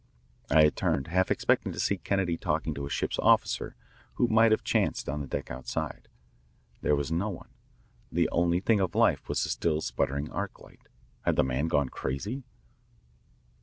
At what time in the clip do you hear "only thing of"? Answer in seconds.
8.31-8.95